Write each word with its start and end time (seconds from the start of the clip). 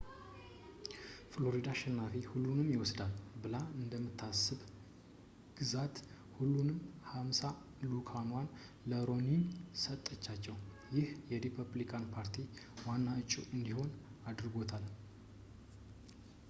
ፍሎሪዳ 1.33 1.67
አሸናፊ-ሁሉንም 1.73 2.69
ይወስዳል 2.73 3.11
ብላ 3.41 3.55
እንደምታስብ 3.79 4.61
ግዛት 5.59 5.95
ሁሉንም 6.37 6.79
ሃምሳ 7.11 7.41
ልዑካኖቹዋን 7.89 8.49
ለሮኒኒ 8.93 9.39
ሰጠቻቸው 9.85 10.57
ይህ 10.97 11.09
የሪፐብሊካን 11.33 12.11
ፓርቲ 12.15 12.37
ዋና 12.87 13.07
ዕጩ 13.23 13.35
እንዲሆን 13.57 13.91
አድርጎታል 14.31 14.87